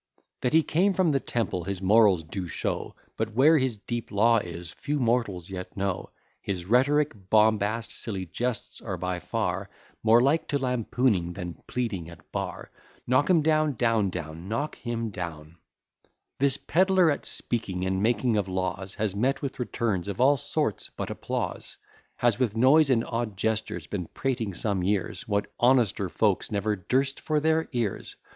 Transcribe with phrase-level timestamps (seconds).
[0.41, 4.39] That he came from the Temple, his morals do show; But where his deep law
[4.39, 6.09] is, few mortals yet know:
[6.41, 9.69] His rhetoric, bombast, silly jests, are by far
[10.01, 12.71] More like to lampooning, than pleading at bar.
[13.05, 15.47] Knock him down, etc.
[16.39, 20.89] This pedler, at speaking and making of laws, Has met with returns of all sorts
[20.97, 21.77] but applause;
[22.15, 27.19] Has, with noise and odd gestures, been prating some years, What honester folk never durst
[27.19, 28.15] for their ears.